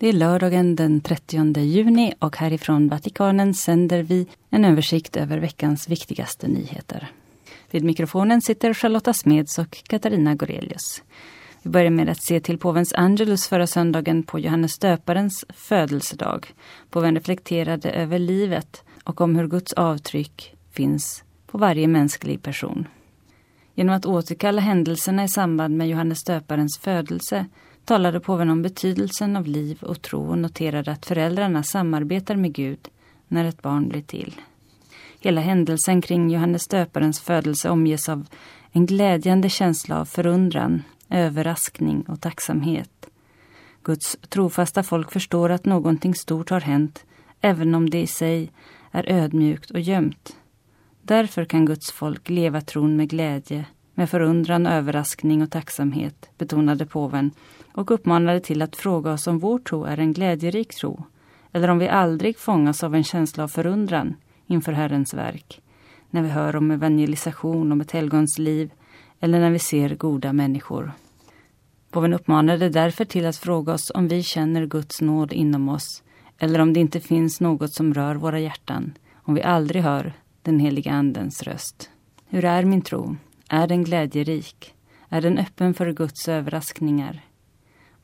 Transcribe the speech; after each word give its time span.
Det 0.00 0.08
är 0.08 0.12
lördagen 0.12 0.76
den 0.76 1.00
30 1.00 1.60
juni 1.60 2.14
och 2.18 2.36
härifrån 2.36 2.88
Vatikanen 2.88 3.54
sänder 3.54 4.02
vi 4.02 4.26
en 4.50 4.64
översikt 4.64 5.16
över 5.16 5.38
veckans 5.38 5.88
viktigaste 5.88 6.48
nyheter. 6.48 7.12
Vid 7.70 7.84
mikrofonen 7.84 8.42
sitter 8.42 8.74
Charlotta 8.74 9.12
Smeds 9.12 9.58
och 9.58 9.82
Katarina 9.88 10.34
Gorelius. 10.34 11.02
Vi 11.62 11.70
börjar 11.70 11.90
med 11.90 12.08
att 12.08 12.22
se 12.22 12.40
till 12.40 12.58
påvens 12.58 12.94
Angelus 12.94 13.48
förra 13.48 13.66
söndagen 13.66 14.22
på 14.22 14.38
Johannes 14.38 14.78
döparens 14.78 15.44
födelsedag. 15.48 16.46
Påven 16.90 17.14
reflekterade 17.14 17.90
över 17.90 18.18
livet 18.18 18.84
och 19.04 19.20
om 19.20 19.36
hur 19.36 19.48
Guds 19.48 19.72
avtryck 19.72 20.54
finns 20.72 21.24
på 21.46 21.58
varje 21.58 21.88
mänsklig 21.88 22.42
person. 22.42 22.88
Genom 23.74 23.94
att 23.94 24.06
återkalla 24.06 24.60
händelserna 24.60 25.24
i 25.24 25.28
samband 25.28 25.76
med 25.76 25.88
Johannes 25.88 26.24
döparens 26.24 26.78
födelse 26.78 27.46
talade 27.88 28.20
påven 28.20 28.50
om 28.50 28.62
betydelsen 28.62 29.36
av 29.36 29.46
liv 29.46 29.82
och 29.82 30.02
tro 30.02 30.28
och 30.28 30.38
noterade 30.38 30.92
att 30.92 31.06
föräldrarna 31.06 31.62
samarbetar 31.62 32.36
med 32.36 32.52
Gud 32.52 32.88
när 33.28 33.44
ett 33.44 33.62
barn 33.62 33.88
blir 33.88 34.02
till. 34.02 34.34
Hela 35.20 35.40
händelsen 35.40 36.02
kring 36.02 36.30
Johannes 36.30 36.68
döparens 36.68 37.20
födelse 37.20 37.70
omges 37.70 38.08
av 38.08 38.26
en 38.72 38.86
glädjande 38.86 39.48
känsla 39.48 40.00
av 40.00 40.04
förundran, 40.04 40.82
överraskning 41.10 42.02
och 42.08 42.20
tacksamhet. 42.20 43.10
Guds 43.82 44.16
trofasta 44.28 44.82
folk 44.82 45.12
förstår 45.12 45.50
att 45.50 45.64
någonting 45.64 46.14
stort 46.14 46.50
har 46.50 46.60
hänt, 46.60 47.04
även 47.40 47.74
om 47.74 47.90
det 47.90 48.00
i 48.00 48.06
sig 48.06 48.52
är 48.90 49.12
ödmjukt 49.12 49.70
och 49.70 49.80
gömt. 49.80 50.36
Därför 51.02 51.44
kan 51.44 51.66
Guds 51.66 51.92
folk 51.92 52.28
leva 52.28 52.60
tron 52.60 52.96
med 52.96 53.08
glädje, 53.08 53.64
med 53.98 54.10
förundran, 54.10 54.66
överraskning 54.66 55.42
och 55.42 55.50
tacksamhet, 55.50 56.30
betonade 56.38 56.86
påven 56.86 57.30
och 57.72 57.90
uppmanade 57.90 58.40
till 58.40 58.62
att 58.62 58.76
fråga 58.76 59.12
oss 59.12 59.26
om 59.26 59.38
vår 59.38 59.58
tro 59.58 59.84
är 59.84 59.98
en 59.98 60.12
glädjerik 60.12 60.74
tro 60.74 61.04
eller 61.52 61.68
om 61.68 61.78
vi 61.78 61.88
aldrig 61.88 62.38
fångas 62.38 62.84
av 62.84 62.94
en 62.94 63.04
känsla 63.04 63.44
av 63.44 63.48
förundran 63.48 64.14
inför 64.46 64.72
Herrens 64.72 65.14
verk 65.14 65.60
när 66.10 66.22
vi 66.22 66.28
hör 66.28 66.56
om 66.56 66.70
evangelisation, 66.70 67.72
om 67.72 67.80
ett 67.80 67.90
helgons 67.90 68.38
liv 68.38 68.70
eller 69.20 69.40
när 69.40 69.50
vi 69.50 69.58
ser 69.58 69.94
goda 69.94 70.32
människor. 70.32 70.92
Påven 71.90 72.14
uppmanade 72.14 72.68
därför 72.68 73.04
till 73.04 73.26
att 73.26 73.36
fråga 73.36 73.72
oss 73.72 73.92
om 73.94 74.08
vi 74.08 74.22
känner 74.22 74.66
Guds 74.66 75.00
nåd 75.00 75.32
inom 75.32 75.68
oss 75.68 76.02
eller 76.38 76.58
om 76.58 76.72
det 76.72 76.80
inte 76.80 77.00
finns 77.00 77.40
något 77.40 77.72
som 77.72 77.94
rör 77.94 78.14
våra 78.14 78.40
hjärtan, 78.40 78.92
om 79.14 79.34
vi 79.34 79.42
aldrig 79.42 79.82
hör 79.82 80.12
den 80.42 80.60
heliga 80.60 80.92
Andens 80.92 81.42
röst. 81.42 81.90
Hur 82.28 82.44
är 82.44 82.64
min 82.64 82.82
tro? 82.82 83.16
Är 83.50 83.66
den 83.66 83.84
glädjerik? 83.84 84.74
Är 85.08 85.20
den 85.20 85.38
öppen 85.38 85.74
för 85.74 85.92
Guds 85.92 86.28
överraskningar? 86.28 87.24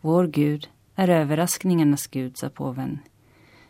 Vår 0.01 0.27
Gud 0.27 0.69
är 0.95 1.09
överraskningarnas 1.09 2.07
Gud, 2.07 2.39
sa 2.39 2.49
påven. 2.49 2.99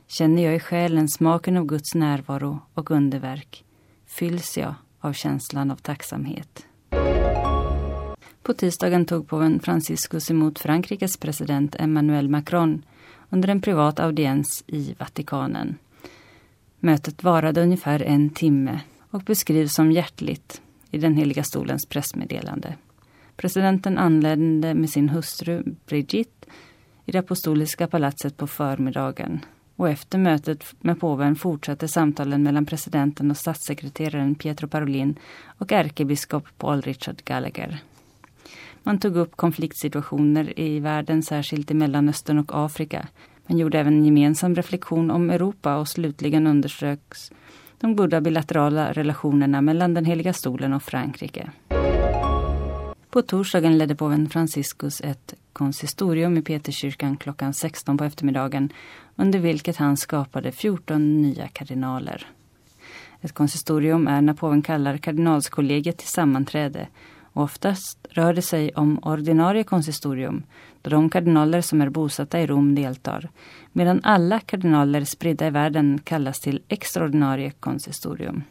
Känner 0.07 0.43
jag 0.43 0.57
i 0.57 0.61
själen 0.61 1.09
smaken 1.09 1.57
av 1.57 1.67
Guds 1.67 1.95
närvaro 1.95 2.61
och 2.75 2.91
underverk 2.91 3.65
fylls 4.07 4.59
jag 4.59 4.75
av 5.01 5.13
känslan 5.13 5.71
av 5.71 5.77
tacksamhet. 5.77 6.67
På 8.43 8.55
tisdagen 8.55 9.07
tog 9.07 9.29
påven 9.29 9.61
Franciscus 9.61 10.31
emot 10.31 10.59
Frankrikes 10.59 11.17
president 11.17 11.77
Emmanuel 11.79 12.29
Macron 12.29 12.85
under 13.31 13.49
en 13.49 13.61
privat 13.61 14.01
audiens 14.01 14.65
i 14.67 14.95
Vatikanen. 14.99 15.79
Mötet 16.81 17.23
varade 17.23 17.63
ungefär 17.63 18.03
en 18.03 18.31
timme 18.31 18.81
och 19.11 19.23
beskrivs 19.23 19.75
som 19.75 19.93
hjärtligt 19.93 20.61
i 20.95 20.99
den 20.99 21.17
heliga 21.17 21.45
stolens 21.45 21.87
pressmeddelande. 21.87 22.75
Presidenten 23.37 23.99
anlände 23.99 24.75
med 24.75 24.91
sin 24.91 25.09
hustru 25.09 25.63
Brigitte 25.87 26.47
i 27.07 27.13
det 27.13 27.19
apostoliska 27.19 27.87
palatset 27.87 28.37
på 28.37 28.47
förmiddagen 28.47 29.41
och 29.77 29.89
efter 29.89 30.19
mötet 30.19 30.65
med 30.81 31.01
påven 31.01 31.37
fortsatte 31.37 31.89
samtalen 31.89 32.43
mellan 32.43 32.67
presidenten 32.67 33.31
och 33.31 33.37
statssekreteraren 33.37 34.35
Pietro 34.35 34.69
Parolin 34.69 35.19
och 35.59 35.73
ärkebiskop 35.73 36.45
Paul 36.59 36.83
Richard 36.83 37.25
Gallagher. 37.25 37.83
Man 38.83 38.99
tog 38.99 39.17
upp 39.17 39.37
konfliktsituationer 39.37 40.61
i 40.61 40.81
världen, 40.81 41.23
särskilt 41.23 41.71
i 41.71 41.75
Mellanöstern 41.75 42.39
och 42.39 42.65
Afrika. 42.65 43.09
Man 43.47 43.59
gjorde 43.59 43.79
även 43.79 43.95
en 43.95 44.05
gemensam 44.05 44.55
reflektion 44.55 45.11
om 45.11 45.31
Europa 45.31 45.77
och 45.77 45.89
slutligen 45.89 46.47
underströks 46.47 47.33
de 47.81 47.97
goda 47.97 48.21
bilaterala 48.21 48.93
relationerna 48.93 49.61
mellan 49.61 49.95
den 49.95 50.05
heliga 50.05 50.33
stolen 50.33 50.73
och 50.73 50.83
Frankrike. 50.83 51.51
På 53.11 53.23
torsdagen 53.23 53.79
ledde 53.79 53.95
påven 53.95 54.29
Franciscus 54.29 55.01
ett 55.01 55.35
konsistorium 55.53 56.37
i 56.37 56.43
Peterskyrkan 56.43 57.17
klockan 57.17 57.55
16 57.55 57.99
på 57.99 58.05
eftermiddagen 58.05 58.73
under 59.17 59.39
vilket 59.39 59.77
han 59.77 59.97
skapade 59.97 60.53
14 60.53 61.23
nya 61.23 61.49
kardinaler. 61.49 62.27
Ett 63.21 63.33
konsistorium 63.33 64.09
är 64.09 64.21
när 64.21 64.35
påven 64.35 64.63
kallar 64.63 64.97
kardinalskollegiet 64.97 65.99
till 65.99 66.09
sammanträde 66.09 66.89
och 67.33 67.43
oftast 67.43 67.99
rör 68.11 68.35
det 68.35 68.43
sig 68.43 68.73
om 68.75 68.99
ordinarie 68.99 69.65
konsistorium 69.65 70.43
där 70.85 70.91
de 70.91 71.11
kardinaler 71.11 71.61
som 71.61 71.81
är 71.81 71.89
bosatta 71.89 72.41
i 72.41 72.47
Rom 72.47 72.75
deltar 72.75 73.29
medan 73.73 74.01
alla 74.03 74.41
kardinaler 74.41 75.05
spridda 75.05 75.47
i 75.47 75.51
världen 75.51 76.01
kallas 76.05 76.41
till 76.41 76.63
extraordinarie 76.69 77.51
konsistorium. 77.51 78.43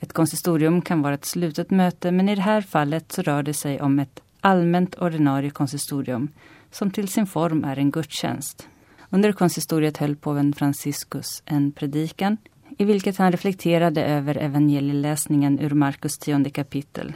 Ett 0.00 0.12
konsistorium 0.12 0.82
kan 0.82 1.02
vara 1.02 1.14
ett 1.14 1.24
slutet 1.24 1.70
möte 1.70 2.10
men 2.10 2.28
i 2.28 2.34
det 2.34 2.42
här 2.42 2.60
fallet 2.60 3.12
så 3.12 3.22
rör 3.22 3.42
det 3.42 3.54
sig 3.54 3.80
om 3.80 3.98
ett 3.98 4.20
allmänt 4.40 4.94
ordinarie 4.94 5.50
konsistorium 5.50 6.28
som 6.70 6.90
till 6.90 7.08
sin 7.08 7.26
form 7.26 7.64
är 7.64 7.78
en 7.78 7.90
gudstjänst. 7.90 8.68
Under 9.10 9.32
konsistoriet 9.32 9.96
höll 9.96 10.16
påven 10.16 10.52
Franciscus 10.52 11.42
en 11.46 11.72
predikan 11.72 12.36
i 12.78 12.84
vilket 12.84 13.16
han 13.16 13.32
reflekterade 13.32 14.04
över 14.04 14.36
evangelieläsningen 14.36 15.60
ur 15.60 15.70
Markus 15.70 16.18
tionde 16.18 16.50
kapitel. 16.50 17.12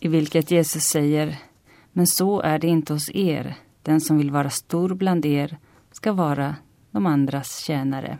I 0.00 0.08
vilket 0.08 0.50
Jesus 0.50 0.82
säger 0.82 1.36
Men 1.92 2.06
så 2.06 2.40
är 2.40 2.58
det 2.58 2.66
inte 2.66 2.92
hos 2.92 3.10
er. 3.14 3.54
Den 3.86 4.00
som 4.00 4.18
vill 4.18 4.30
vara 4.30 4.50
stor 4.50 4.94
bland 4.94 5.26
er 5.26 5.58
ska 5.92 6.12
vara 6.12 6.56
de 6.90 7.06
andras 7.06 7.58
tjänare. 7.58 8.18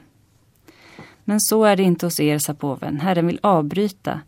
Men 1.24 1.40
så 1.40 1.64
är 1.64 1.76
det 1.76 1.82
inte 1.82 2.06
hos 2.06 2.20
er, 2.20 2.38
sa 2.38 2.54
påven. 2.54 3.00
Herren 3.00 3.26
vill 3.26 3.40
avbryta 3.42 4.20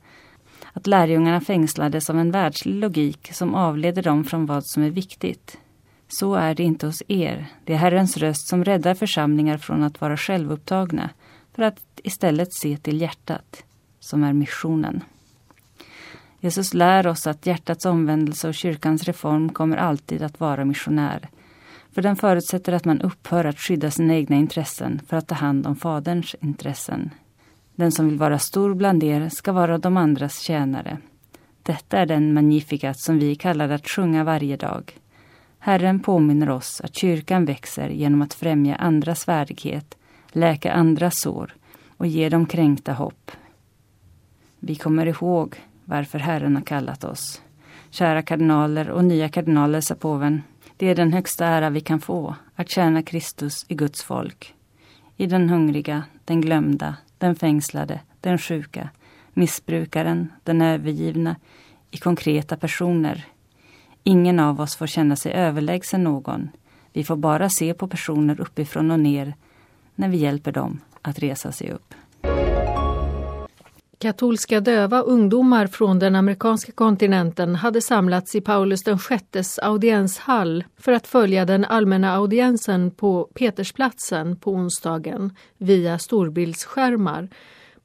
att 0.72 0.87
lärjungarna 0.87 1.41
fängslades 1.41 2.10
av 2.10 2.19
en 2.19 2.31
världslig 2.31 2.75
logik 2.75 3.31
som 3.32 3.54
avleder 3.54 4.03
dem 4.03 4.25
från 4.25 4.47
vad 4.47 4.66
som 4.66 4.82
är 4.82 4.91
viktigt. 4.91 5.59
Så 6.09 6.34
är 6.34 6.54
det 6.54 6.62
inte 6.62 6.87
hos 6.87 7.03
er. 7.09 7.47
Det 7.65 7.72
är 7.72 7.76
Herrens 7.76 8.16
röst 8.16 8.49
som 8.49 8.65
räddar 8.65 8.94
församlingar 8.94 9.59
från 9.59 9.82
att 9.82 10.00
vara 10.00 10.16
självupptagna 10.16 11.10
för 11.55 11.62
att 11.62 11.81
istället 12.05 12.53
se 12.53 12.76
till 12.76 13.00
hjärtat, 13.00 13.65
som 14.00 14.25
är 14.25 14.32
missionen. 14.32 15.05
Jesus 16.41 16.75
lär 16.75 17.06
oss 17.06 17.26
att 17.26 17.47
hjärtats 17.47 17.87
omvändelse 17.87 18.49
och 18.49 18.54
kyrkans 18.54 19.04
reform 19.04 19.49
kommer 19.49 19.76
alltid 19.76 20.22
att 20.22 20.41
vara 20.41 20.65
missionär. 20.65 21.28
För 21.93 22.03
den 22.03 22.16
förutsätter 22.16 22.72
att 22.72 22.84
man 22.84 23.00
upphör 23.00 23.44
att 23.44 23.59
skydda 23.59 23.91
sina 23.91 24.15
egna 24.15 24.37
intressen 24.37 25.00
för 25.06 25.16
att 25.16 25.28
ta 25.28 25.34
hand 25.34 25.66
om 25.66 25.76
Faderns 25.76 26.37
intressen. 26.41 27.10
Den 27.75 27.93
som 27.93 28.09
vill 28.09 28.19
vara 28.19 28.38
stor 28.38 28.75
bland 28.75 29.04
er 29.04 29.28
ska 29.28 29.53
vara 29.53 29.78
de 29.78 29.97
andras 29.97 30.41
tjänare. 30.41 30.99
Detta 31.62 31.99
är 31.99 32.06
den 32.06 32.34
magnificat 32.34 32.99
som 32.99 33.19
vi 33.19 33.34
kallar 33.34 33.69
att 33.69 33.88
sjunga 33.88 34.25
varje 34.25 34.56
dag. 34.56 34.99
Herren 35.59 36.00
påminner 36.00 36.50
oss 36.50 36.81
att 36.81 36.97
kyrkan 36.97 37.44
växer 37.44 37.88
genom 37.88 38.22
att 38.22 38.34
främja 38.34 38.76
andras 38.76 39.28
värdighet, 39.28 39.94
läka 40.32 40.72
andras 40.72 41.20
sår 41.20 41.55
och 41.97 42.06
ge 42.06 42.28
dem 42.28 42.47
kränkta 42.47 42.93
hopp. 42.93 43.31
Vi 44.58 44.75
kommer 44.75 45.06
ihåg 45.06 45.56
varför 45.88 46.19
Herren 46.19 46.56
har 46.56 46.62
kallat 46.62 47.05
oss. 47.05 47.43
Kära 47.90 48.23
kardinaler 48.23 48.90
och 48.90 49.05
nya 49.05 49.29
kardinaler, 49.29 49.81
sa 49.81 49.94
påven, 49.94 50.43
det 50.76 50.87
är 50.87 50.94
den 50.94 51.12
högsta 51.12 51.46
ära 51.46 51.70
vi 51.70 51.81
kan 51.81 52.00
få, 52.00 52.35
att 52.55 52.70
tjäna 52.70 53.02
Kristus 53.02 53.67
i 53.69 53.75
Guds 53.75 54.02
folk. 54.02 54.55
I 55.17 55.26
den 55.26 55.49
hungriga, 55.49 56.02
den 56.25 56.40
glömda, 56.40 56.96
den 57.19 57.37
fängslade, 57.37 58.00
den 58.20 58.38
sjuka, 58.38 58.88
missbrukaren, 59.32 60.32
den 60.44 60.62
övergivna, 60.62 61.37
i 61.91 61.96
konkreta 61.96 62.56
personer. 62.56 63.25
Ingen 64.02 64.41
av 64.41 64.61
oss 64.61 64.76
får 64.76 64.87
känna 64.87 65.17
sig 65.17 65.32
överlägsen 65.32 66.05
någon. 66.05 66.50
Vi 66.93 67.05
får 67.05 67.17
bara 67.17 67.49
se 67.49 67.75
på 67.75 67.88
personer 67.88 68.41
uppifrån 68.41 68.91
och 68.91 69.00
ner 69.00 69.34
när 69.94 70.08
vi 70.08 70.17
hjälper 70.17 70.52
dem 70.52 70.81
att 71.02 71.19
resa 71.19 71.52
sig 71.52 71.70
upp. 71.70 71.94
Katolska 74.00 74.61
döva 74.61 75.00
ungdomar 75.00 75.67
från 75.67 75.99
den 75.99 76.17
amerikanska 76.17 76.73
kontinenten 76.73 77.55
hade 77.55 77.81
samlats 77.81 78.35
i 78.35 78.41
Paulus 78.41 78.83
VIs 78.87 79.59
audienshall 79.59 80.65
för 80.77 80.93
att 80.93 81.06
följa 81.06 81.45
den 81.45 81.65
allmänna 81.65 82.15
audiensen 82.15 82.91
på 82.91 83.31
Petersplatsen 83.35 84.37
på 84.37 84.53
onsdagen 84.53 85.37
via 85.56 85.99
storbildsskärmar. 85.99 87.29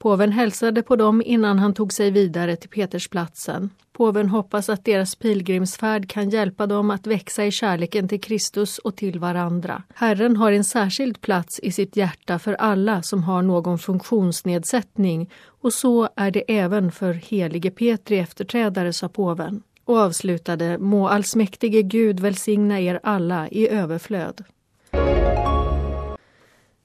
Påven 0.03 0.31
hälsade 0.31 0.83
på 0.83 0.95
dem 0.95 1.21
innan 1.25 1.59
han 1.59 1.73
tog 1.73 1.93
sig 1.93 2.11
vidare 2.11 2.55
till 2.55 2.69
Petersplatsen. 2.69 3.69
Påven 3.93 4.29
hoppas 4.29 4.69
att 4.69 4.85
deras 4.85 5.15
pilgrimsfärd 5.15 6.09
kan 6.09 6.29
hjälpa 6.29 6.67
dem 6.67 6.91
att 6.91 7.07
växa 7.07 7.45
i 7.45 7.51
kärleken 7.51 8.07
till 8.07 8.21
Kristus 8.21 8.77
och 8.77 8.95
till 8.95 9.19
varandra. 9.19 9.83
Herren 9.93 10.37
har 10.37 10.51
en 10.51 10.63
särskild 10.63 11.21
plats 11.21 11.59
i 11.59 11.71
sitt 11.71 11.95
hjärta 11.95 12.39
för 12.39 12.53
alla 12.53 13.01
som 13.01 13.23
har 13.23 13.41
någon 13.41 13.79
funktionsnedsättning 13.79 15.29
och 15.45 15.73
så 15.73 16.09
är 16.15 16.31
det 16.31 16.43
även 16.47 16.91
för 16.91 17.13
helige 17.13 17.71
Petri 17.71 18.19
efterträdare, 18.19 18.93
sa 18.93 19.09
påven 19.09 19.63
och 19.85 19.97
avslutade 19.97 20.77
Må 20.77 21.07
allsmäktige 21.07 21.81
Gud 21.81 22.19
välsigna 22.19 22.79
er 22.79 22.99
alla 23.03 23.49
i 23.49 23.69
överflöd. 23.69 24.43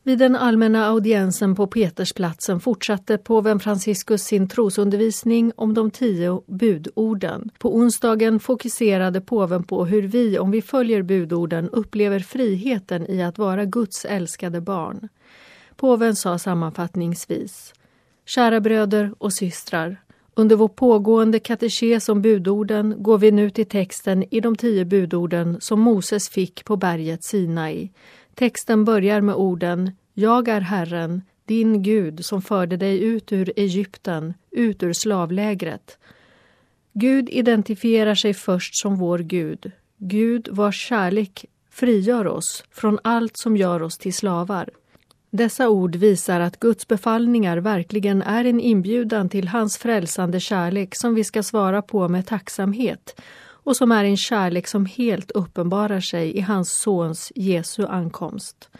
Vid 0.08 0.18
den 0.18 0.36
allmänna 0.36 0.86
audiensen 0.86 1.54
på 1.54 1.66
Petersplatsen 1.66 2.60
fortsatte 2.60 3.18
påven 3.18 3.60
Franciscus 3.60 4.22
sin 4.22 4.48
trosundervisning 4.48 5.52
om 5.56 5.74
de 5.74 5.90
tio 5.90 6.42
budorden. 6.46 7.50
På 7.58 7.76
onsdagen 7.76 8.40
fokuserade 8.40 9.20
påven 9.20 9.64
på 9.64 9.84
hur 9.84 10.02
vi, 10.02 10.38
om 10.38 10.50
vi 10.50 10.62
följer 10.62 11.02
budorden, 11.02 11.70
upplever 11.70 12.18
friheten 12.18 13.10
i 13.10 13.22
att 13.22 13.38
vara 13.38 13.64
Guds 13.64 14.04
älskade 14.04 14.60
barn. 14.60 15.08
Påven 15.76 16.16
sa 16.16 16.38
sammanfattningsvis 16.38 17.72
Kära 18.26 18.60
bröder 18.60 19.14
och 19.18 19.32
systrar, 19.32 19.96
under 20.34 20.56
vår 20.56 20.68
pågående 20.68 21.38
katekes 21.38 22.08
om 22.08 22.22
budorden 22.22 22.94
går 23.02 23.18
vi 23.18 23.30
nu 23.30 23.50
till 23.50 23.66
texten 23.66 24.24
i 24.34 24.40
de 24.40 24.56
tio 24.56 24.84
budorden 24.84 25.56
som 25.60 25.80
Moses 25.80 26.28
fick 26.28 26.64
på 26.64 26.76
berget 26.76 27.24
Sinai. 27.24 27.90
Texten 28.34 28.84
börjar 28.84 29.20
med 29.20 29.34
orden 29.34 29.90
jag 30.20 30.48
är 30.48 30.60
Herren, 30.60 31.22
din 31.44 31.82
Gud 31.82 32.24
som 32.24 32.42
förde 32.42 32.76
dig 32.76 33.02
ut 33.02 33.32
ur 33.32 33.52
Egypten, 33.56 34.34
ut 34.50 34.82
ur 34.82 34.92
slavlägret. 34.92 35.98
Gud 36.92 37.28
identifierar 37.28 38.14
sig 38.14 38.34
först 38.34 38.80
som 38.80 38.96
vår 38.96 39.18
Gud, 39.18 39.72
Gud 39.96 40.48
vars 40.50 40.88
kärlek 40.88 41.44
frigör 41.70 42.26
oss 42.26 42.64
från 42.70 42.98
allt 43.04 43.32
som 43.34 43.56
gör 43.56 43.82
oss 43.82 43.98
till 43.98 44.14
slavar. 44.14 44.70
Dessa 45.30 45.68
ord 45.68 45.96
visar 45.96 46.40
att 46.40 46.60
Guds 46.60 46.88
befallningar 46.88 47.58
verkligen 47.58 48.22
är 48.22 48.44
en 48.44 48.60
inbjudan 48.60 49.28
till 49.28 49.48
hans 49.48 49.78
frälsande 49.78 50.40
kärlek 50.40 50.94
som 50.96 51.14
vi 51.14 51.24
ska 51.24 51.42
svara 51.42 51.82
på 51.82 52.08
med 52.08 52.26
tacksamhet 52.26 53.20
och 53.40 53.76
som 53.76 53.92
är 53.92 54.04
en 54.04 54.16
kärlek 54.16 54.66
som 54.66 54.86
helt 54.86 55.30
uppenbarar 55.30 56.00
sig 56.00 56.36
i 56.36 56.40
hans 56.40 56.80
sons 56.82 57.32
Jesu 57.34 57.86
ankomst. 57.86 58.70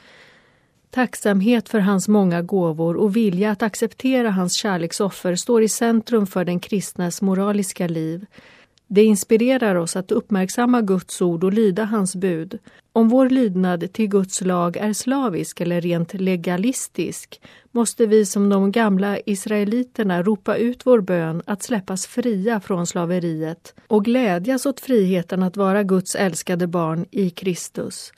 Tacksamhet 0.91 1.69
för 1.69 1.79
hans 1.79 2.09
många 2.09 2.43
gåvor 2.43 2.97
och 2.97 3.17
vilja 3.17 3.51
att 3.51 3.63
acceptera 3.63 4.31
hans 4.31 4.59
kärleksoffer 4.59 5.35
står 5.35 5.63
i 5.63 5.69
centrum 5.69 6.27
för 6.27 6.45
den 6.45 6.61
kristnes 6.61 7.23
moraliska 7.23 7.87
liv. 7.87 8.27
Det 8.91 9.05
inspirerar 9.05 9.75
oss 9.75 9.97
att 9.97 10.13
uppmärksamma 10.13 10.81
Guds 10.81 11.23
ord 11.23 11.45
och 11.45 11.53
lyda 11.53 11.85
hans 11.85 12.17
bud. 12.17 12.59
Om 12.93 13.09
vår 13.09 13.31
lydnad 13.31 13.93
till 13.93 14.09
Guds 14.09 14.41
lag 14.41 14.77
är 14.77 14.93
slavisk 14.93 15.61
eller 15.61 15.81
rent 15.81 16.15
legalistisk 16.15 17.41
måste 17.73 18.07
vi 18.07 18.27
som 18.27 18.49
de 18.49 18.73
gamla 18.73 19.19
israeliterna 19.27 20.23
ropa 20.23 20.57
ut 20.57 20.87
vår 20.87 21.01
bön 21.01 21.43
att 21.47 21.63
släppas 21.63 22.07
fria 22.07 22.61
från 22.61 22.87
slaveriet 22.87 23.75
och 23.87 24.05
glädjas 24.05 24.67
åt 24.67 24.81
friheten 24.81 25.43
att 25.43 25.57
vara 25.57 25.83
Guds 25.83 26.15
älskade 26.15 26.67
barn 26.67 27.07
i 27.11 27.31
Kristus. 27.31 28.13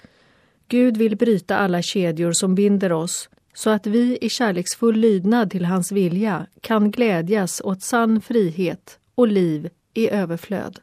Gud 0.71 0.97
vill 0.97 1.17
bryta 1.17 1.57
alla 1.57 1.83
kedjor 1.83 2.33
som 2.33 2.55
binder 2.55 2.93
oss 2.93 3.29
så 3.55 3.71
att 3.71 3.87
vi 3.87 4.19
i 4.21 4.29
kärleksfull 4.29 4.97
lydnad 4.97 5.51
till 5.51 5.65
hans 5.65 5.93
vilja 5.93 6.47
kan 6.61 6.91
glädjas 6.91 7.61
åt 7.65 7.83
sann 7.83 8.21
frihet 8.21 8.99
och 9.15 9.29
liv 9.29 9.71
i 9.95 10.11
överflöd. 10.11 10.81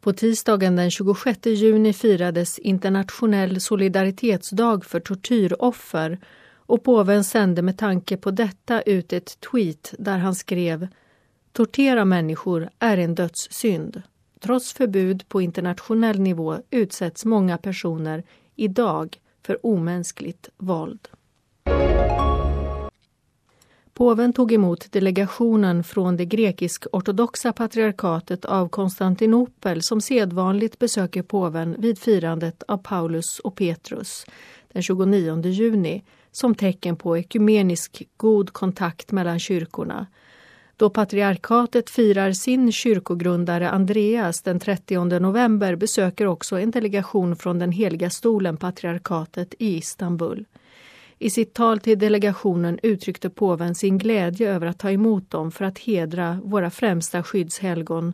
På 0.00 0.12
tisdagen 0.12 0.76
den 0.76 0.90
26 0.90 1.46
juni 1.46 1.92
firades 1.92 2.58
internationell 2.58 3.60
solidaritetsdag 3.60 4.84
för 4.84 5.00
tortyroffer 5.00 6.18
och 6.66 6.84
påven 6.84 7.24
sände 7.24 7.62
med 7.62 7.78
tanke 7.78 8.16
på 8.16 8.30
detta 8.30 8.82
ut 8.82 9.12
ett 9.12 9.40
tweet 9.40 9.94
där 9.98 10.18
han 10.18 10.34
skrev 10.34 10.88
Tortera 11.52 12.04
människor 12.04 12.68
är 12.78 12.98
en 12.98 13.14
dödssynd. 13.14 14.02
Trots 14.44 14.72
förbud 14.72 15.28
på 15.28 15.42
internationell 15.42 16.20
nivå 16.20 16.58
utsätts 16.70 17.24
många 17.24 17.58
personer 17.58 18.22
idag 18.56 19.20
för 19.42 19.66
omänskligt 19.66 20.48
våld. 20.56 21.08
Påven 23.94 24.32
tog 24.32 24.52
emot 24.52 24.92
delegationen 24.92 25.84
från 25.84 26.16
det 26.16 26.24
grekisk-ortodoxa 26.24 27.52
patriarkatet 27.52 28.44
av 28.44 28.68
Konstantinopel 28.68 29.82
som 29.82 30.00
sedvanligt 30.00 30.78
besöker 30.78 31.22
påven 31.22 31.76
vid 31.78 31.98
firandet 31.98 32.62
av 32.68 32.78
Paulus 32.78 33.38
och 33.38 33.56
Petrus 33.56 34.26
den 34.72 34.82
29 34.82 35.42
juni 35.46 36.04
som 36.32 36.54
tecken 36.54 36.96
på 36.96 37.18
ekumenisk 37.18 38.02
god 38.16 38.52
kontakt 38.52 39.12
mellan 39.12 39.38
kyrkorna. 39.38 40.06
Då 40.76 40.90
patriarkatet 40.90 41.90
firar 41.90 42.32
sin 42.32 42.72
kyrkogrundare 42.72 43.70
Andreas 43.70 44.42
den 44.42 44.60
30 44.60 45.18
november 45.18 45.76
besöker 45.76 46.26
också 46.26 46.58
en 46.58 46.70
delegation 46.70 47.36
från 47.36 47.58
den 47.58 47.72
heliga 47.72 48.10
stolen 48.10 48.56
patriarkatet 48.56 49.54
i 49.58 49.76
Istanbul. 49.76 50.44
I 51.18 51.30
sitt 51.30 51.54
tal 51.54 51.80
till 51.80 51.98
delegationen 51.98 52.78
uttryckte 52.82 53.30
påven 53.30 53.74
sin 53.74 53.98
glädje 53.98 54.50
över 54.50 54.66
att 54.66 54.78
ta 54.78 54.90
emot 54.90 55.30
dem 55.30 55.52
för 55.52 55.64
att 55.64 55.78
hedra 55.78 56.40
våra 56.44 56.70
främsta 56.70 57.22
skyddshelgon 57.22 58.12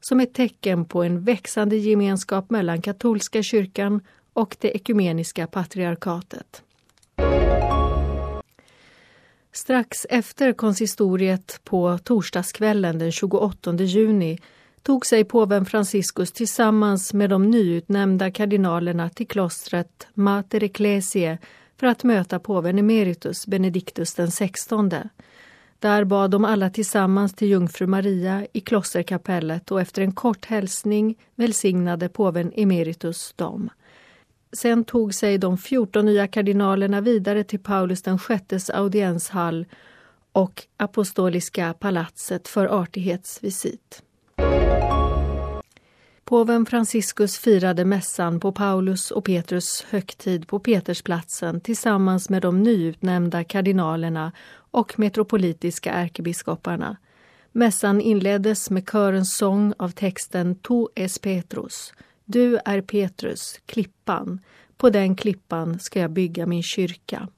som 0.00 0.20
ett 0.20 0.34
tecken 0.34 0.84
på 0.84 1.02
en 1.02 1.20
växande 1.20 1.76
gemenskap 1.76 2.50
mellan 2.50 2.82
katolska 2.82 3.42
kyrkan 3.42 4.00
och 4.32 4.56
det 4.60 4.68
ekumeniska 4.68 5.46
patriarkatet. 5.46 6.62
Strax 9.52 10.06
efter 10.10 10.52
konsistoriet 10.52 11.60
på 11.64 11.98
torsdagskvällen 11.98 12.98
den 12.98 13.12
28 13.12 13.72
juni 13.74 14.38
tog 14.82 15.06
sig 15.06 15.24
påven 15.24 15.66
Franciscus 15.66 16.32
tillsammans 16.32 17.14
med 17.14 17.30
de 17.30 17.50
nyutnämnda 17.50 18.30
kardinalerna 18.30 19.10
till 19.10 19.28
klostret 19.28 20.06
Mater 20.14 20.62
Ecclesiae 20.62 21.38
för 21.76 21.86
att 21.86 22.04
möta 22.04 22.38
påven 22.38 22.78
emeritus 22.78 23.46
Benedictus 23.46 24.14
den 24.14 24.30
16. 24.30 24.90
Där 25.78 26.04
bad 26.04 26.30
de 26.30 26.44
alla 26.44 26.70
tillsammans 26.70 27.34
till 27.34 27.48
jungfru 27.48 27.86
Maria 27.86 28.46
i 28.52 28.60
klosterkapellet 28.60 29.70
och 29.70 29.80
efter 29.80 30.02
en 30.02 30.12
kort 30.12 30.46
hälsning 30.46 31.18
välsignade 31.34 32.08
påven 32.08 32.52
emeritus 32.56 33.32
dem. 33.36 33.70
Sen 34.52 34.84
tog 34.84 35.14
sig 35.14 35.38
de 35.38 35.58
14 35.58 36.06
nya 36.06 36.26
kardinalerna 36.26 37.00
vidare 37.00 37.44
till 37.44 37.58
Paulus 37.58 38.02
den 38.02 38.18
sjättes 38.18 38.70
audienshall 38.70 39.66
och 40.32 40.62
Apostoliska 40.76 41.74
palatset 41.74 42.48
för 42.48 42.66
artighetsvisit. 42.66 44.02
Påven 46.24 46.66
Franciscus 46.66 47.38
firade 47.38 47.84
mässan 47.84 48.40
på 48.40 48.52
Paulus 48.52 49.10
och 49.10 49.24
Petrus 49.24 49.86
högtid 49.90 50.48
på 50.48 50.58
Petersplatsen 50.58 51.60
tillsammans 51.60 52.30
med 52.30 52.42
de 52.42 52.62
nyutnämnda 52.62 53.44
kardinalerna 53.44 54.32
och 54.70 54.98
metropolitiska 54.98 55.92
ärkebiskoparna. 55.92 56.96
Mässan 57.52 58.00
inleddes 58.00 58.70
med 58.70 58.90
körens 58.90 59.36
sång 59.36 59.74
av 59.78 59.88
texten 59.88 60.54
Tu 60.54 60.86
es 60.94 61.18
Petrus. 61.18 61.92
Du 62.32 62.58
är 62.64 62.80
Petrus, 62.80 63.60
klippan. 63.66 64.40
På 64.76 64.90
den 64.90 65.16
klippan 65.16 65.78
ska 65.78 66.00
jag 66.00 66.10
bygga 66.10 66.46
min 66.46 66.62
kyrka. 66.62 67.28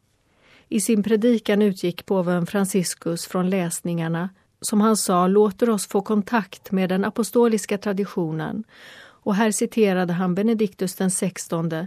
I 0.68 0.80
sin 0.80 1.02
predikan 1.02 1.62
utgick 1.62 2.06
påven 2.06 2.46
Franciscus 2.46 3.26
från 3.26 3.50
läsningarna 3.50 4.28
som 4.60 4.80
han 4.80 4.96
sa, 4.96 5.26
låter 5.26 5.70
oss 5.70 5.86
få 5.86 6.00
kontakt 6.00 6.72
med 6.72 6.88
den 6.88 7.04
apostoliska 7.04 7.78
traditionen. 7.78 8.64
Och 9.02 9.34
här 9.34 9.50
citerade 9.50 10.12
han 10.12 10.34
Benediktus 10.34 10.94
den 10.94 11.10
XVI. 11.10 11.86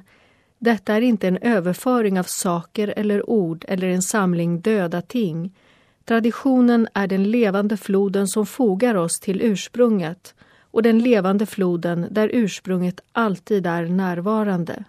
Detta 0.59 0.93
är 0.93 1.01
inte 1.01 1.27
en 1.27 1.37
överföring 1.37 2.19
av 2.19 2.23
saker 2.23 2.93
eller 2.97 3.29
ord 3.29 3.65
eller 3.67 3.87
en 3.87 4.01
samling 4.01 4.61
döda 4.61 5.01
ting. 5.01 5.55
Traditionen 6.05 6.87
är 6.93 7.07
den 7.07 7.31
levande 7.31 7.77
floden 7.77 8.27
som 8.27 8.45
fogar 8.45 8.95
oss 8.95 9.19
till 9.19 9.41
ursprunget 9.41 10.35
och 10.75 10.83
den 10.83 10.99
levande 10.99 11.45
floden 11.45 12.07
där 12.11 12.29
ursprunget 12.33 12.99
alltid 13.11 13.67
är 13.67 13.85
närvarande. 13.85 14.83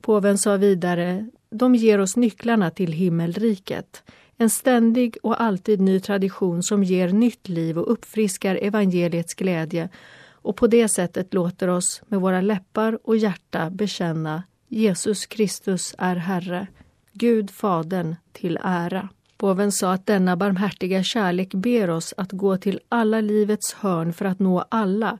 Påven 0.00 0.38
sa 0.38 0.56
vidare, 0.56 1.28
de 1.50 1.74
ger 1.74 1.98
oss 2.00 2.16
nycklarna 2.16 2.70
till 2.70 2.92
himmelriket. 2.92 4.02
En 4.36 4.50
ständig 4.50 5.16
och 5.22 5.42
alltid 5.42 5.80
ny 5.80 6.00
tradition 6.00 6.62
som 6.62 6.84
ger 6.84 7.08
nytt 7.08 7.48
liv 7.48 7.78
och 7.78 7.92
uppfriskar 7.92 8.54
evangeliets 8.62 9.34
glädje 9.34 9.88
och 10.30 10.56
på 10.56 10.66
det 10.66 10.88
sättet 10.88 11.34
låter 11.34 11.68
oss 11.68 12.02
med 12.08 12.20
våra 12.20 12.40
läppar 12.40 12.98
och 13.04 13.16
hjärta 13.16 13.70
bekänna 13.70 14.42
Jesus 14.68 15.26
Kristus 15.26 15.94
är 15.98 16.16
Herre, 16.16 16.66
Gud 17.12 17.50
Fadern 17.50 18.16
till 18.32 18.58
ära. 18.62 19.08
Påven 19.42 19.72
sa 19.72 19.92
att 19.92 20.06
denna 20.06 20.36
barmhärtiga 20.36 21.02
kärlek 21.02 21.54
ber 21.54 21.90
oss 21.90 22.14
att 22.16 22.32
gå 22.32 22.56
till 22.56 22.80
alla 22.88 23.20
livets 23.20 23.72
hörn 23.72 24.12
för 24.12 24.24
att 24.24 24.38
nå 24.38 24.64
alla, 24.68 25.18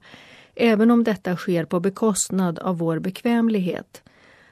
även 0.54 0.90
om 0.90 1.04
detta 1.04 1.36
sker 1.36 1.64
på 1.64 1.80
bekostnad 1.80 2.58
av 2.58 2.78
vår 2.78 2.98
bekvämlighet. 2.98 4.02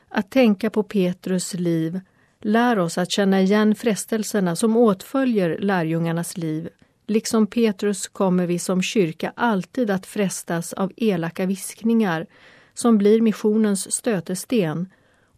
Att 0.08 0.30
tänka 0.30 0.70
på 0.70 0.82
Petrus 0.82 1.54
liv 1.54 2.00
lär 2.40 2.78
oss 2.78 2.98
att 2.98 3.12
känna 3.12 3.40
igen 3.40 3.74
frestelserna 3.74 4.56
som 4.56 4.76
åtföljer 4.76 5.58
lärjungarnas 5.58 6.36
liv. 6.36 6.68
Liksom 7.06 7.46
Petrus 7.46 8.08
kommer 8.08 8.46
vi 8.46 8.58
som 8.58 8.82
kyrka 8.82 9.32
alltid 9.36 9.90
att 9.90 10.06
frestas 10.06 10.72
av 10.72 10.92
elaka 10.96 11.46
viskningar 11.46 12.26
som 12.74 12.98
blir 12.98 13.20
missionens 13.20 13.92
stötesten. 13.92 14.88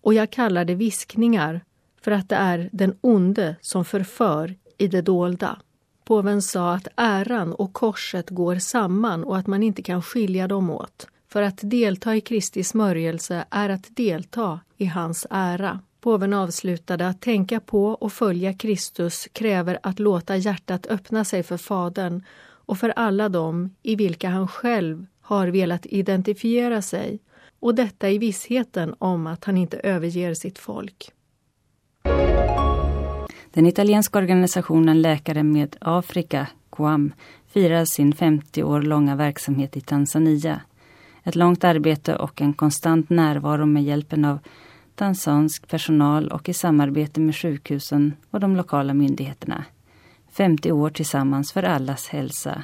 Och 0.00 0.14
jag 0.14 0.30
kallar 0.30 0.64
det 0.64 0.74
viskningar 0.74 1.60
för 2.04 2.11
att 2.11 2.28
det 2.28 2.37
är 2.37 2.68
den 2.73 2.97
onde 3.00 3.56
som 3.61 3.85
förför 3.85 4.54
i 4.78 4.88
det 4.88 5.02
dolda. 5.02 5.59
Påven 6.04 6.42
sa 6.42 6.75
att 6.75 6.88
äran 6.97 7.52
och 7.52 7.73
korset 7.73 8.30
går 8.30 8.56
samman 8.56 9.25
och 9.25 9.38
att 9.38 9.47
man 9.47 9.62
inte 9.62 9.82
kan 9.82 10.02
skilja 10.02 10.49
dem 10.49 10.71
åt. 10.71 11.06
För 11.28 11.42
att 11.42 11.59
delta 11.62 12.16
i 12.16 12.21
Kristi 12.21 12.64
smörjelse 12.64 13.44
är 13.50 13.68
att 13.68 13.97
delta 13.97 14.61
i 14.76 14.85
hans 14.85 15.26
ära. 15.30 15.80
Påven 16.00 16.32
avslutade 16.32 17.09
att 17.09 17.21
tänka 17.21 17.61
på 17.61 17.87
och 17.87 18.12
följa 18.12 18.54
Kristus 18.54 19.28
kräver 19.32 19.78
att 19.82 19.99
låta 19.99 20.37
hjärtat 20.37 20.87
öppna 20.87 21.25
sig 21.25 21.42
för 21.42 21.56
Fadern 21.56 22.25
och 22.40 22.78
för 22.78 22.88
alla 22.88 23.28
dem 23.28 23.75
i 23.82 23.97
vilka 23.97 24.28
han 24.28 24.49
själv 24.49 25.06
har 25.21 25.49
velat 25.49 25.87
identifiera 25.87 26.82
sig 26.82 27.21
och 27.61 27.75
detta 27.75 28.11
i 28.11 28.18
vissheten 28.18 28.94
om 28.99 29.26
att 29.26 29.44
han 29.44 29.56
inte 29.56 29.76
överger 29.76 30.35
sitt 30.35 30.59
folk. 30.59 31.12
Den 33.54 33.66
italienska 33.66 34.18
organisationen 34.18 35.02
Läkare 35.02 35.42
med 35.42 35.76
Afrika, 35.80 36.47
QAM, 36.71 37.12
firar 37.49 37.85
sin 37.85 38.12
50 38.12 38.62
år 38.62 38.82
långa 38.82 39.16
verksamhet 39.16 39.76
i 39.76 39.80
Tanzania. 39.80 40.61
Ett 41.25 41.37
långt 41.37 41.64
arbete 41.64 42.16
och 42.16 42.40
en 42.40 42.52
konstant 42.52 43.11
närvaro 43.11 43.66
med 43.66 43.85
hjälpen 43.85 44.25
av 44.25 44.38
tanzansk 44.94 45.68
personal 45.68 46.28
och 46.28 46.49
i 46.49 46.54
samarbete 46.54 47.21
med 47.21 47.37
sjukhusen 47.37 48.12
och 48.30 48.40
de 48.40 48.56
lokala 48.56 48.94
myndigheterna. 48.94 49.64
50 50.32 50.73
år 50.73 50.90
tillsammans 50.90 51.52
för 51.52 51.62
allas 51.62 52.09
hälsa. 52.09 52.62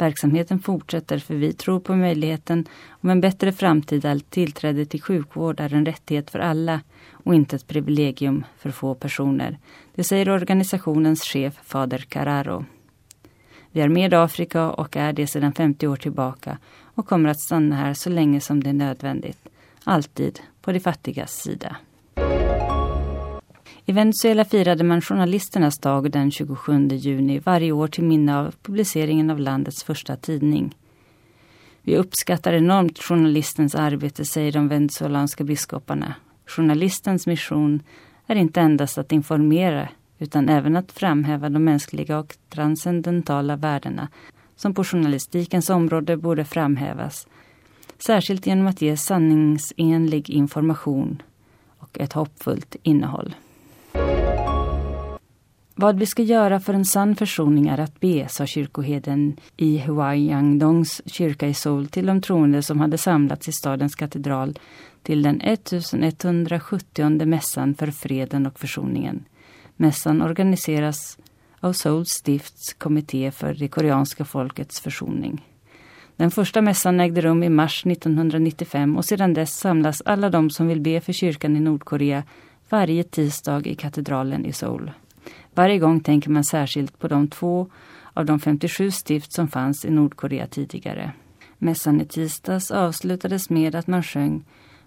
Verksamheten 0.00 0.58
fortsätter 0.58 1.18
för 1.18 1.34
vi 1.34 1.52
tror 1.52 1.80
på 1.80 1.94
möjligheten 1.94 2.66
om 2.90 3.10
en 3.10 3.20
bättre 3.20 3.52
framtid 3.52 4.02
där 4.02 4.18
tillträde 4.18 4.86
till 4.86 5.02
sjukvård 5.02 5.60
är 5.60 5.74
en 5.74 5.86
rättighet 5.86 6.30
för 6.30 6.38
alla 6.38 6.80
och 7.12 7.34
inte 7.34 7.56
ett 7.56 7.66
privilegium 7.66 8.44
för 8.58 8.70
få 8.70 8.94
personer. 8.94 9.58
Det 9.94 10.04
säger 10.04 10.28
organisationens 10.28 11.22
chef 11.22 11.54
Fader 11.64 11.98
Carraro. 11.98 12.64
Vi 13.70 13.80
är 13.80 13.88
med 13.88 14.14
Afrika 14.14 14.70
och 14.70 14.96
är 14.96 15.12
det 15.12 15.26
sedan 15.26 15.52
50 15.52 15.86
år 15.86 15.96
tillbaka 15.96 16.58
och 16.94 17.06
kommer 17.06 17.28
att 17.28 17.40
stanna 17.40 17.76
här 17.76 17.94
så 17.94 18.10
länge 18.10 18.40
som 18.40 18.62
det 18.62 18.70
är 18.70 18.74
nödvändigt. 18.74 19.48
Alltid 19.84 20.40
på 20.62 20.72
de 20.72 20.80
fattigas 20.80 21.32
sida. 21.32 21.76
I 23.84 23.92
Venezuela 23.92 24.44
firade 24.44 24.84
man 24.84 25.00
journalisternas 25.00 25.78
dag 25.78 26.10
den 26.10 26.30
27 26.30 26.88
juni 26.88 27.38
varje 27.38 27.72
år 27.72 27.88
till 27.88 28.04
minne 28.04 28.38
av 28.38 28.54
publiceringen 28.62 29.30
av 29.30 29.38
landets 29.38 29.84
första 29.84 30.16
tidning. 30.16 30.76
Vi 31.82 31.96
uppskattar 31.96 32.52
enormt 32.52 32.98
journalistens 32.98 33.74
arbete, 33.74 34.24
säger 34.24 34.52
de 34.52 34.68
venezuelanska 34.68 35.44
biskoparna. 35.44 36.14
Journalistens 36.46 37.26
mission 37.26 37.82
är 38.26 38.36
inte 38.36 38.60
endast 38.60 38.98
att 38.98 39.12
informera 39.12 39.88
utan 40.18 40.48
även 40.48 40.76
att 40.76 40.92
framhäva 40.92 41.48
de 41.48 41.64
mänskliga 41.64 42.18
och 42.18 42.36
transcendentala 42.48 43.56
värdena 43.56 44.08
som 44.56 44.74
på 44.74 44.84
journalistikens 44.84 45.70
område 45.70 46.16
borde 46.16 46.44
framhävas, 46.44 47.28
särskilt 47.98 48.46
genom 48.46 48.66
att 48.66 48.82
ge 48.82 48.96
sanningsenlig 48.96 50.30
information 50.30 51.22
och 51.78 51.98
ett 52.00 52.12
hoppfullt 52.12 52.76
innehåll. 52.82 53.34
Vad 55.80 55.98
vi 55.98 56.06
ska 56.06 56.22
göra 56.22 56.60
för 56.60 56.74
en 56.74 56.84
sann 56.84 57.16
försoning 57.16 57.68
är 57.68 57.80
att 57.80 58.00
be, 58.00 58.28
sa 58.28 58.46
kyrkoheden 58.46 59.36
i 59.56 59.78
Huayangdongs 59.78 61.02
kyrka 61.06 61.48
i 61.48 61.54
Seoul 61.54 61.86
till 61.86 62.06
de 62.06 62.20
troende 62.20 62.62
som 62.62 62.80
hade 62.80 62.98
samlats 62.98 63.48
i 63.48 63.52
stadens 63.52 63.94
katedral 63.94 64.58
till 65.02 65.22
den 65.22 65.40
1170 65.40 67.26
mässan 67.26 67.74
för 67.74 67.86
freden 67.86 68.46
och 68.46 68.58
försoningen. 68.58 69.24
Mässan 69.76 70.22
organiseras 70.22 71.18
av 71.60 71.72
Seouls 71.72 72.08
stifts 72.08 72.74
kommitté 72.74 73.30
för 73.30 73.54
det 73.54 73.68
koreanska 73.68 74.24
folkets 74.24 74.80
försoning. 74.80 75.46
Den 76.16 76.30
första 76.30 76.62
mässan 76.62 77.00
ägde 77.00 77.20
rum 77.20 77.42
i 77.42 77.48
mars 77.48 77.86
1995 77.86 78.96
och 78.96 79.04
sedan 79.04 79.34
dess 79.34 79.58
samlas 79.58 80.02
alla 80.04 80.30
de 80.30 80.50
som 80.50 80.66
vill 80.66 80.80
be 80.80 81.00
för 81.00 81.12
kyrkan 81.12 81.56
i 81.56 81.60
Nordkorea 81.60 82.22
varje 82.68 83.04
tisdag 83.04 83.66
i 83.66 83.74
katedralen 83.74 84.46
i 84.46 84.52
Seoul. 84.52 84.90
Varje 85.54 85.78
gång 85.78 86.00
tänker 86.00 86.30
man 86.30 86.44
särskilt 86.44 86.98
på 86.98 87.08
de 87.08 87.28
två 87.28 87.70
av 88.14 88.26
de 88.26 88.40
57 88.40 88.90
stift 88.90 89.32
som 89.32 89.48
fanns 89.48 89.84
i 89.84 89.90
Nordkorea 89.90 90.46
tidigare. 90.46 91.12
Mässan 91.58 92.00
i 92.00 92.04
tisdags 92.04 92.70
avslutades 92.70 93.50
med 93.50 93.74
att 93.74 93.86
man 93.86 94.02
sjöng 94.02 94.44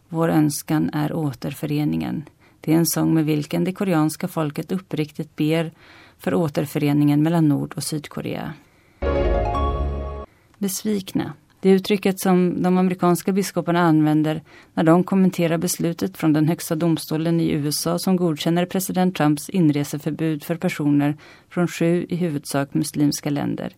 Vår 0.09 0.29
önskan 0.29 0.89
är 0.93 1.13
återföreningen. 1.13 2.23
Det 2.61 2.73
är 2.73 2.77
en 2.77 2.85
sång 2.85 3.13
med 3.13 3.25
vilken 3.25 3.63
det 3.63 3.73
koreanska 3.73 4.27
folket 4.27 4.71
uppriktigt 4.71 5.35
ber 5.35 5.71
för 6.17 6.33
återföreningen 6.33 7.23
mellan 7.23 7.47
Nord 7.47 7.73
och 7.75 7.83
Sydkorea. 7.83 8.53
Besvikna 10.57 11.33
det 11.63 11.69
uttrycket 11.69 12.19
som 12.19 12.61
de 12.61 12.77
amerikanska 12.77 13.31
biskoparna 13.31 13.79
använder 13.79 14.41
när 14.73 14.83
de 14.83 15.03
kommenterar 15.03 15.57
beslutet 15.57 16.17
från 16.17 16.33
den 16.33 16.47
högsta 16.47 16.75
domstolen 16.75 17.39
i 17.39 17.51
USA 17.51 17.99
som 17.99 18.15
godkänner 18.15 18.65
president 18.65 19.15
Trumps 19.15 19.49
inreseförbud 19.49 20.43
för 20.43 20.55
personer 20.55 21.17
från 21.49 21.67
sju 21.67 22.05
i 22.09 22.15
huvudsak 22.15 22.73
muslimska 22.73 23.29
länder. 23.29 23.73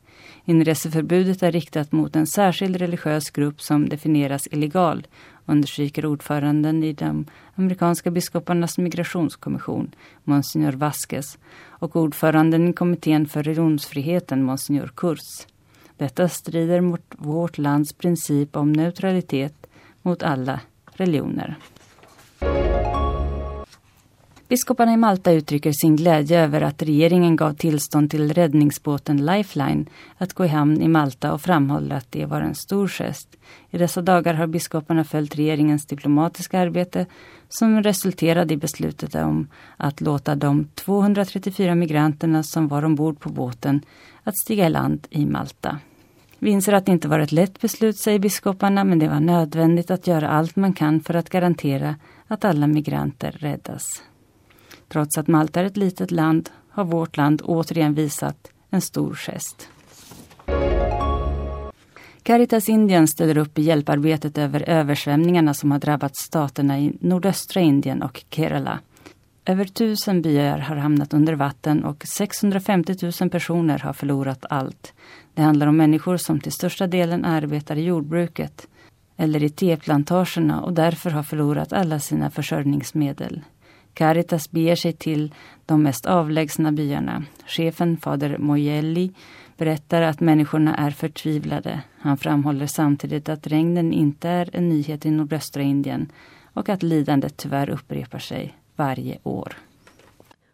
Inreseförbudet 0.45 1.43
är 1.43 1.51
riktat 1.51 1.91
mot 1.91 2.15
en 2.15 2.27
särskild 2.27 2.75
religiös 2.75 3.29
grupp 3.29 3.61
som 3.61 3.89
definieras 3.89 4.47
illegal, 4.51 5.07
understryker 5.45 6.05
ordföranden 6.05 6.83
i 6.83 6.93
de 6.93 7.25
amerikanska 7.55 8.11
biskoparnas 8.11 8.77
migrationskommission, 8.77 9.91
Monsignor 10.23 10.71
Vasquez, 10.71 11.37
och 11.67 11.95
ordföranden 11.95 12.67
i 12.67 12.73
kommittén 12.73 13.25
för 13.25 13.43
religionsfriheten, 13.43 14.43
Monsignor 14.43 14.91
Kurz. 14.95 15.47
Detta 15.97 16.29
strider 16.29 16.81
mot 16.81 17.01
vårt 17.09 17.57
lands 17.57 17.93
princip 17.93 18.55
om 18.55 18.73
neutralitet 18.73 19.67
mot 20.01 20.23
alla 20.23 20.59
religioner. 20.85 21.55
Biskoparna 24.47 24.93
i 24.93 24.97
Malta 24.97 25.31
uttrycker 25.31 25.71
sin 25.71 25.95
glädje 25.95 26.39
över 26.39 26.61
att 26.61 26.81
regeringen 26.83 27.35
gav 27.35 27.53
tillstånd 27.53 28.11
till 28.11 28.33
räddningsbåten 28.33 29.25
Lifeline 29.25 29.85
att 30.17 30.33
gå 30.33 30.45
i 30.45 30.47
hamn 30.47 30.81
i 30.81 30.87
Malta 30.87 31.33
och 31.33 31.41
framhåller 31.41 31.95
att 31.95 32.11
det 32.11 32.25
var 32.25 32.41
en 32.41 32.55
stor 32.55 32.87
gest. 32.87 33.35
I 33.69 33.77
dessa 33.77 34.01
dagar 34.01 34.33
har 34.33 34.47
biskoparna 34.47 35.03
följt 35.03 35.35
regeringens 35.35 35.85
diplomatiska 35.85 36.59
arbete 36.59 37.05
som 37.49 37.83
resulterade 37.83 38.53
i 38.53 38.57
beslutet 38.57 39.15
om 39.15 39.47
att 39.77 40.01
låta 40.01 40.35
de 40.35 40.67
234 40.75 41.75
migranterna 41.75 42.43
som 42.43 42.67
var 42.67 42.85
ombord 42.85 43.19
på 43.19 43.29
båten 43.29 43.81
att 44.23 44.37
stiga 44.37 44.65
i 44.65 44.69
land 44.69 45.07
i 45.09 45.25
Malta. 45.25 45.79
Vi 46.39 46.49
inser 46.49 46.73
att 46.73 46.85
det 46.85 46.91
inte 46.91 47.07
var 47.07 47.19
ett 47.19 47.31
lätt 47.31 47.61
beslut, 47.61 47.97
säger 47.97 48.19
biskoparna, 48.19 48.83
men 48.83 48.99
det 48.99 49.07
var 49.07 49.19
nödvändigt 49.19 49.91
att 49.91 50.07
göra 50.07 50.29
allt 50.29 50.55
man 50.55 50.73
kan 50.73 50.99
för 50.99 51.13
att 51.13 51.29
garantera 51.29 51.95
att 52.27 52.45
alla 52.45 52.67
migranter 52.67 53.31
räddas. 53.31 54.01
Trots 54.87 55.17
att 55.17 55.27
Malta 55.27 55.59
är 55.59 55.65
ett 55.65 55.77
litet 55.77 56.11
land 56.11 56.49
har 56.69 56.85
vårt 56.85 57.17
land 57.17 57.41
återigen 57.45 57.93
visat 57.93 58.51
en 58.69 58.81
stor 58.81 59.15
gest. 59.15 59.69
Caritas 62.23 62.69
Indien 62.69 63.07
ställer 63.07 63.37
upp 63.37 63.59
i 63.59 63.61
hjälparbetet 63.61 64.37
över 64.37 64.69
översvämningarna 64.69 65.53
som 65.53 65.71
har 65.71 65.79
drabbat 65.79 66.15
staterna 66.15 66.79
i 66.79 66.97
nordöstra 66.99 67.61
Indien 67.61 68.01
och 68.01 68.23
Kerala. 68.29 68.79
Över 69.45 69.65
tusen 69.65 70.21
byar 70.21 70.57
har 70.57 70.75
hamnat 70.75 71.13
under 71.13 71.33
vatten 71.33 71.83
och 71.85 72.03
650 72.07 73.11
000 73.21 73.29
personer 73.29 73.79
har 73.79 73.93
förlorat 73.93 74.45
allt. 74.49 74.93
Det 75.33 75.41
handlar 75.41 75.67
om 75.67 75.77
människor 75.77 76.17
som 76.17 76.39
till 76.39 76.51
största 76.51 76.87
delen 76.87 77.25
arbetar 77.25 77.75
i 77.75 77.83
jordbruket 77.83 78.67
eller 79.17 79.43
i 79.43 79.49
teplantagerna 79.49 80.61
och 80.61 80.73
därför 80.73 81.09
har 81.09 81.23
förlorat 81.23 81.73
alla 81.73 81.99
sina 81.99 82.29
försörjningsmedel. 82.29 83.41
Caritas 83.95 84.51
beger 84.51 84.75
sig 84.75 84.93
till 84.93 85.33
de 85.65 85.83
mest 85.83 86.05
avlägsna 86.05 86.71
byarna. 86.71 87.23
Chefen, 87.47 87.97
fader 87.97 88.37
Mojelli, 88.37 89.11
berättar 89.57 90.01
att 90.01 90.19
människorna 90.19 90.75
är 90.75 90.91
förtvivlade. 90.91 91.81
Han 91.99 92.17
framhåller 92.17 92.67
samtidigt 92.67 93.29
att 93.29 93.47
regnen 93.47 93.93
inte 93.93 94.29
är 94.29 94.49
en 94.53 94.69
nyhet 94.69 95.05
i 95.05 95.11
nordöstra 95.11 95.61
Indien 95.61 96.11
och 96.53 96.69
att 96.69 96.83
lidandet 96.83 97.37
tyvärr 97.37 97.69
upprepar 97.69 98.19
sig 98.19 98.57
varje 98.75 99.17
år. 99.23 99.57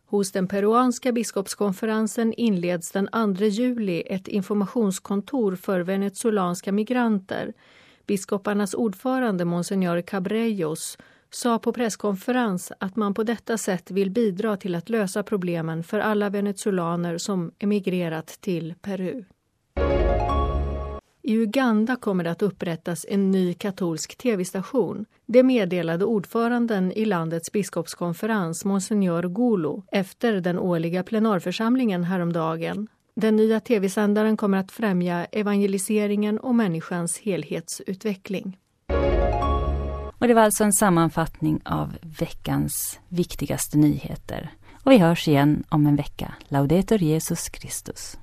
Hos 0.06 0.32
den 0.32 0.48
peruanska 0.48 1.12
biskopskonferensen 1.12 2.34
inleds 2.34 2.92
den 2.92 3.10
2 3.38 3.46
juli 3.46 4.04
ett 4.06 4.28
informationskontor 4.28 5.56
för 5.56 5.80
venezuelanska 5.80 6.72
migranter. 6.72 7.54
Biskoparnas 8.08 8.74
ordförande, 8.74 9.46
Monsignor 9.46 10.02
Cabrellos, 10.02 10.98
sa 11.34 11.60
på 11.60 11.74
presskonferens 11.74 12.72
att 12.80 12.96
man 12.96 13.14
på 13.14 13.24
detta 13.24 13.58
sätt 13.58 13.92
vill 13.92 14.12
bidra 14.12 14.58
till 14.58 14.76
att 14.76 14.90
lösa 14.90 15.24
problemen 15.24 15.84
för 15.84 16.00
alla 16.00 16.30
venezuelaner 16.30 17.18
som 17.18 17.52
emigrerat 17.60 18.28
till 18.28 18.74
Peru. 18.82 19.24
I 21.24 21.34
Uganda 21.34 21.96
kommer 21.96 22.24
det 22.24 22.32
att 22.32 22.42
upprättas 22.42 23.06
en 23.10 23.32
ny 23.32 23.54
katolsk 23.54 24.18
tv-station. 24.18 25.06
Det 25.26 25.44
meddelade 25.44 26.06
ordföranden 26.06 26.92
i 26.92 27.06
landets 27.06 27.52
biskopskonferens, 27.52 28.66
Monsignor 28.66 29.24
Gulu, 29.24 29.82
efter 29.92 30.34
den 30.34 30.60
årliga 30.60 31.04
plenarförsamlingen 31.04 32.04
häromdagen. 32.04 32.88
Den 33.16 33.36
nya 33.36 33.60
tv-sändaren 33.60 34.38
kommer 34.38 34.58
att 34.58 34.72
främja 34.72 35.26
evangeliseringen 35.26 36.40
och 36.40 36.56
människans 36.56 37.20
helhetsutveckling. 37.20 38.58
Och 40.22 40.28
det 40.28 40.34
var 40.34 40.42
alltså 40.42 40.64
en 40.64 40.74
sammanfattning 40.74 41.62
av 41.66 41.98
veckans 42.02 43.00
viktigaste 43.10 43.78
nyheter. 43.78 44.52
Och 44.84 44.92
vi 44.92 44.98
hörs 44.98 45.28
igen 45.28 45.64
om 45.70 45.88
en 45.88 45.96
vecka. 45.96 46.34
Laudetur 46.48 46.98
Jesus 46.98 47.50
Christus. 47.54 48.18